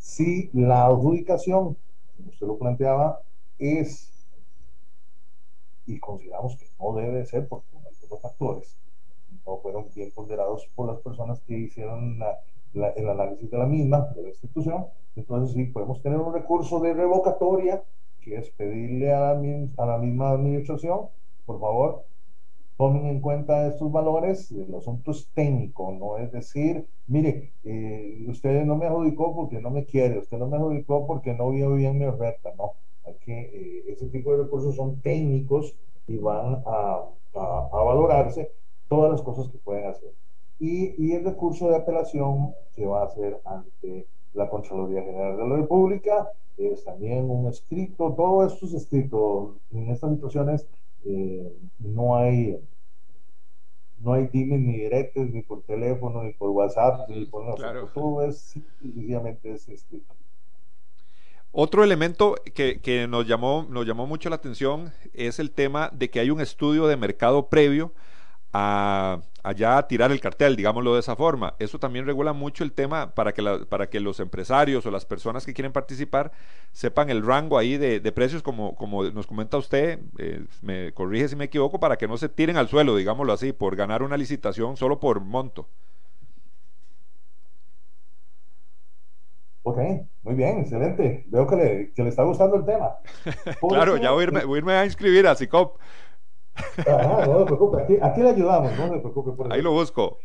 [0.05, 1.79] Si la adjudicación,
[2.15, 3.23] como usted lo planteaba,
[3.59, 4.13] es
[5.87, 8.77] y consideramos que no debe ser porque algunos factores
[9.47, 12.21] no fueron bien ponderados por las personas que hicieron
[12.75, 14.89] el análisis de la misma, de la institución.
[15.17, 17.83] Entonces sí, podemos tener un recurso de revocatoria,
[18.21, 19.31] que es pedirle a la,
[19.79, 21.09] a la misma administración,
[21.47, 22.05] por favor,
[22.77, 28.65] tomen en cuenta estos valores, el asunto es técnico, no es decir, mire, eh, usted
[28.65, 31.99] no me adjudicó porque no me quiere, usted no me adjudicó porque no vio bien
[31.99, 32.73] mi oferta, no,
[33.21, 37.05] que eh, ese tipo de recursos son técnicos y van a,
[37.35, 38.51] a, valorarse
[38.89, 40.13] todas las cosas que pueden hacer.
[40.59, 45.49] Y, y el recurso de apelación se va a hacer ante la Contraloría General de
[45.49, 49.57] la República, es también un escrito, todo esto es escrito.
[49.73, 50.67] En estas situaciones
[51.05, 52.59] eh, no hay
[53.99, 57.89] no hay dimes ni directos, ni por teléfono, ni por WhatsApp, ni por claro.
[57.95, 58.39] todo es
[58.81, 60.15] sencillamente es escrito.
[61.53, 66.11] Otro elemento que, que, nos, llamó, nos llamó mucho la atención es el tema de
[66.11, 67.93] que hay un estudio de mercado previo
[68.53, 71.55] a, allá tirar el cartel, digámoslo de esa forma.
[71.59, 75.45] Eso también regula mucho el tema para que, para que los empresarios o las personas
[75.45, 76.33] que quieren participar
[76.73, 81.37] sepan el rango ahí de, precios, como, como nos comenta usted, eh, me corrige si
[81.37, 84.77] me equivoco, para que no se tiren al suelo, digámoslo así, por ganar una licitación
[84.77, 85.69] solo por monto.
[89.63, 89.79] Ok,
[90.23, 91.25] muy bien, excelente.
[91.29, 92.97] Veo que le, que le está gustando el tema.
[93.69, 95.79] claro, ya voy a, irme, voy a irme a inscribir a SICOP.
[96.87, 99.33] Ah, no se preocupe, aquí, aquí, le ayudamos, no se preocupe.
[99.33, 100.19] Por Ahí lo busco.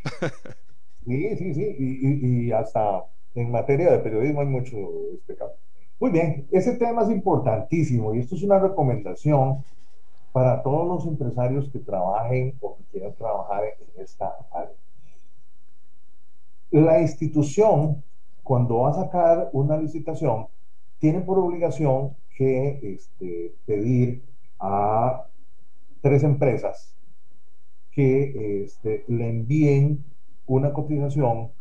[1.05, 4.77] Sí, sí, sí, y, y, hasta en materia de periodismo hay mucho
[5.13, 5.55] este campo.
[5.99, 9.63] Muy bien, ese tema es importantísimo y esto es una recomendación
[10.31, 14.75] para todos los empresarios que trabajen o que quieran trabajar en esta área.
[16.71, 18.03] La institución,
[18.43, 20.47] cuando va a sacar una licitación,
[20.99, 24.23] tiene por obligación que este, pedir
[24.59, 25.25] a
[26.01, 26.95] tres empresas
[27.91, 30.03] que este, le envíen
[30.45, 31.51] una cotización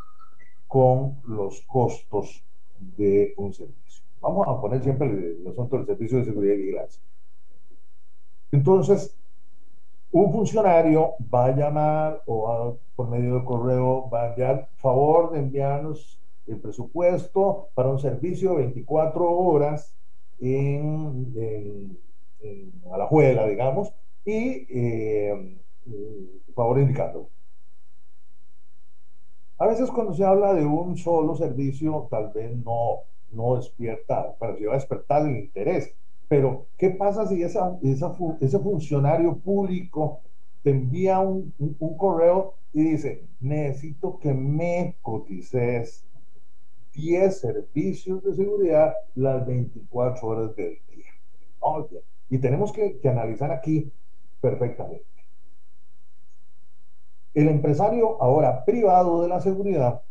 [0.67, 2.45] con los costos
[2.79, 4.05] de un servicio.
[4.21, 7.03] Vamos a poner siempre el, asunto del servicio de seguridad y vigilancia.
[8.53, 9.17] Entonces,
[10.11, 15.41] un funcionario va a llamar o por medio de correo va a enviar favor de
[15.41, 19.95] enviarnos el presupuesto para un servicio de 24 horas
[20.41, 21.99] en, en,
[22.41, 23.93] en Alajuela, digamos,
[24.29, 25.57] y eh,
[26.55, 27.31] favor indicando.
[29.57, 34.57] A veces cuando se habla de un solo servicio, tal vez no, no despierta, pero
[34.57, 35.95] si va a despertar el interés.
[36.29, 40.21] Pero, ¿qué pasa si esa, ese funcionario público
[40.63, 46.05] te envía un, un, correo y dice, necesito que me cotices
[46.93, 51.13] 10 servicios de seguridad las 24 horas del día?
[52.29, 53.91] Y tenemos que analizar aquí
[54.41, 55.05] perfectamente.
[57.35, 60.03] El empresario ahora privado de la seguridad,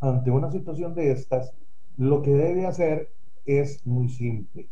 [0.00, 1.54] ante una situación de estas,
[1.96, 3.12] lo que debe hacer
[3.44, 4.68] es muy simple.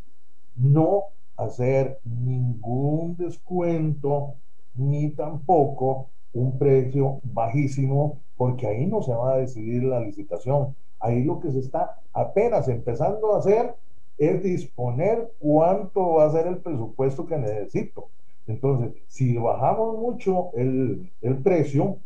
[0.55, 1.05] No
[1.37, 4.35] hacer ningún descuento
[4.75, 10.75] ni tampoco un precio bajísimo, porque ahí no se va a decidir la licitación.
[10.99, 13.75] Ahí lo que se está apenas empezando a hacer
[14.17, 18.09] es disponer cuánto va a ser el presupuesto que necesito.
[18.49, 21.11] Entonces, si bajamos mucho el,
[21.43, 21.99] precio,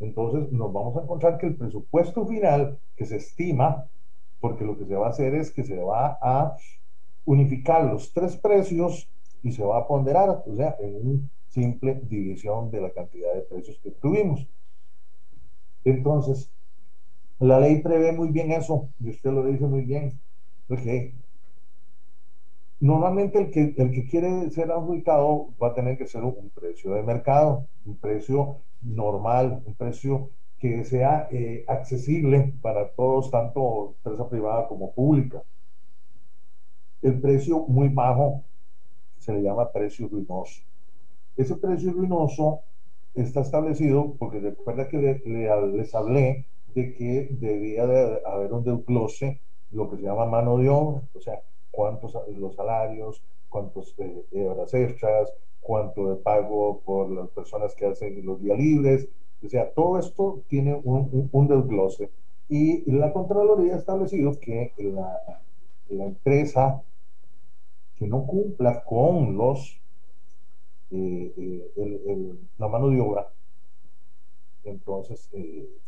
[0.00, 3.86] entonces nos vamos a encontrar que el presupuesto final que se estima,
[4.40, 6.56] porque lo que se va a hacer es que se va a
[7.26, 9.06] unificar los tres precios
[9.42, 13.42] y se va a ponderar, o sea, en una simple división de la cantidad de
[13.42, 14.48] precios que tuvimos.
[15.84, 16.50] Entonces,
[17.38, 20.18] la ley prevé muy bien eso, y usted lo dice muy bien.
[20.70, 21.21] Okay.
[22.82, 26.94] Normalmente el que, el que quiere ser adjudicado va a tener que ser un, precio
[26.94, 34.28] de mercado, un precio normal, un precio que sea eh, accesible para todos, tanto empresa
[34.28, 35.44] privada como pública.
[37.02, 38.42] El precio muy bajo
[39.16, 40.62] se le llama precio ruinoso.
[41.36, 42.62] Ese precio ruinoso
[43.14, 49.88] está establecido porque recuerda que les hablé de que debía de haber un desglose, lo
[49.88, 51.40] que se llama mano de obra, o sea,
[51.72, 58.24] cuántos los salarios, cuántos eh, horas extras, cuánto de pago por las personas que hacen
[58.24, 59.08] los días libres.
[59.44, 62.10] O sea, todo esto tiene un, desglose.
[62.48, 65.40] Y la Contraloría ha establecido que la,
[65.88, 66.82] empresa
[67.96, 69.80] que no cumpla con los
[70.90, 71.32] eh,
[71.76, 73.28] eh, la mano de obra,
[74.64, 75.28] entonces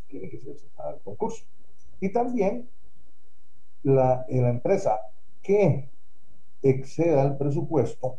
[0.09, 1.45] tiene que ser al concurso.
[2.01, 2.69] Y también
[3.83, 5.01] la, la empresa
[5.45, 5.91] que
[6.63, 8.19] exceda el presupuesto,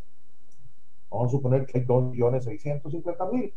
[1.09, 3.53] vamos a suponer que hay 2.650.000,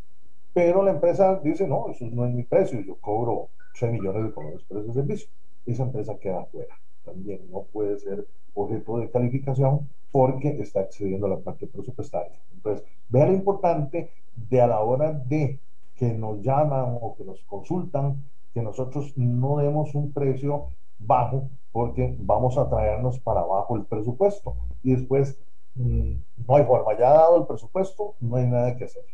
[0.53, 4.31] pero la empresa dice, no, eso no es mi precio, yo cobro 6 millones de
[4.31, 5.29] dólares por ese servicio.
[5.67, 6.75] Esa empresa queda fuera.
[7.05, 12.41] También no puede ser objeto de calificación porque está excediendo la parte presupuestaria.
[12.53, 15.61] Entonces, vea lo importante de a la hora de
[15.95, 22.15] que nos llaman o que nos consultan, que nosotros no demos un precio bajo porque
[22.19, 24.57] vamos a traernos para abajo el presupuesto.
[24.83, 25.39] Y después
[25.75, 26.13] mm,
[26.47, 29.05] no hay forma, ya dado el presupuesto, no hay nada que hacer.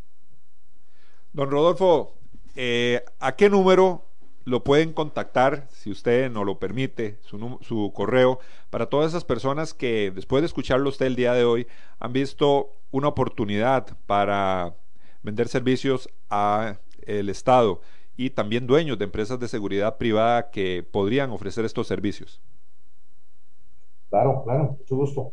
[1.33, 2.13] Don Rodolfo,
[2.55, 4.03] eh, ¿a qué número
[4.45, 8.39] lo pueden contactar, si usted no lo permite, su, su, correo,
[8.71, 11.67] para todas esas personas que después de escucharlo usted el día de hoy
[11.99, 14.75] han visto una oportunidad para
[15.23, 16.77] vender servicios a
[17.07, 17.81] el Estado
[18.17, 22.41] y también dueños de empresas de seguridad privada que podrían ofrecer estos servicios.
[24.11, 25.33] Claro, claro, mucho gusto.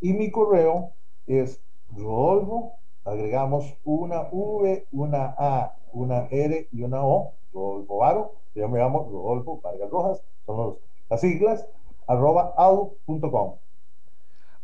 [0.00, 0.92] Y mi correo
[1.26, 1.60] es
[1.90, 8.78] Rodolfo, agregamos una V, una A, una R y una O, Rodolfo Varo, yo me
[8.78, 10.76] llamo Rodolfo Vargas Rojas, son
[11.08, 11.66] las siglas,
[12.06, 13.56] arroba out.com.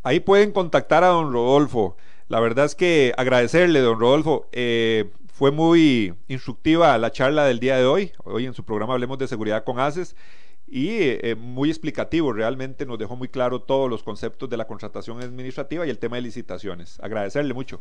[0.02, 1.96] Ahí pueden contactar a don Rodolfo.
[2.28, 4.46] La verdad es que agradecerle, don Rodolfo.
[4.52, 8.12] Eh, fue muy instructiva la charla del día de hoy.
[8.24, 10.16] Hoy en su programa Hablemos de Seguridad con ACES
[10.66, 12.32] y eh, muy explicativo.
[12.32, 16.16] Realmente nos dejó muy claro todos los conceptos de la contratación administrativa y el tema
[16.16, 16.98] de licitaciones.
[17.00, 17.80] Agradecerle mucho.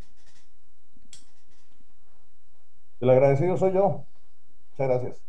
[2.99, 4.03] El agradecido soy yo.
[4.77, 5.21] Muchas gracias.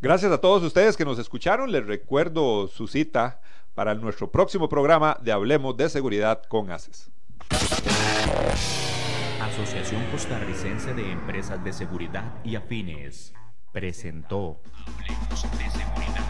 [0.00, 1.72] Gracias a todos ustedes que nos escucharon.
[1.72, 3.40] Les recuerdo su cita
[3.74, 7.10] para nuestro próximo programa de Hablemos de Seguridad con ACES.
[9.40, 13.32] Asociación Costarricense de Empresas de Seguridad y Afines
[13.72, 16.24] presentó Hablemos de Seguridad.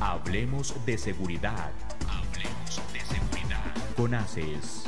[0.00, 1.72] Hablemos de Seguridad.
[2.08, 3.74] Hablemos de Seguridad.
[3.96, 4.84] Con ACES.